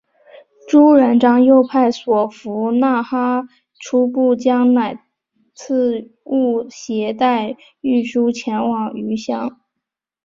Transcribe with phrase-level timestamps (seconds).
[0.67, 3.47] 朱元璋又派所俘纳哈
[3.79, 4.99] 出部将乃
[5.53, 9.61] 剌吾携带玺书前去谕降。